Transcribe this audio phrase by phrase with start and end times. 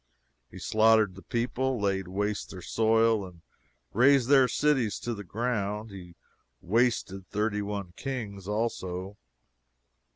[0.49, 3.41] He slaughtered the people, laid waste their soil, and
[3.93, 5.91] razed their cities to the ground.
[5.91, 6.15] He
[6.59, 9.17] wasted thirty one kings also.